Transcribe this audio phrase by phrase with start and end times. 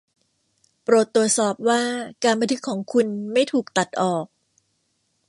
[0.83, 1.81] โปรดตรวจสอบว่า
[2.23, 4.25] การบันทึกของคุณไม่ถูกตัดออก